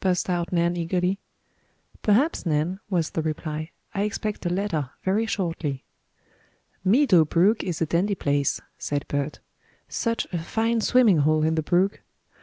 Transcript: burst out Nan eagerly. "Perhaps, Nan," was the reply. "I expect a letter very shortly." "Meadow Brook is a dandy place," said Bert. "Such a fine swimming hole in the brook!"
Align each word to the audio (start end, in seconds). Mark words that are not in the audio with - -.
burst 0.00 0.28
out 0.28 0.52
Nan 0.52 0.76
eagerly. 0.76 1.18
"Perhaps, 2.02 2.44
Nan," 2.44 2.78
was 2.90 3.08
the 3.08 3.22
reply. 3.22 3.70
"I 3.94 4.02
expect 4.02 4.44
a 4.44 4.50
letter 4.50 4.90
very 5.02 5.24
shortly." 5.24 5.82
"Meadow 6.84 7.24
Brook 7.24 7.64
is 7.64 7.80
a 7.80 7.86
dandy 7.86 8.14
place," 8.14 8.60
said 8.76 9.06
Bert. 9.08 9.38
"Such 9.88 10.26
a 10.30 10.36
fine 10.40 10.82
swimming 10.82 11.20
hole 11.20 11.42
in 11.42 11.54
the 11.54 11.62
brook!" 11.62 12.02